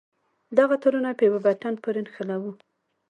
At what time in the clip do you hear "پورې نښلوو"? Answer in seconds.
1.83-2.51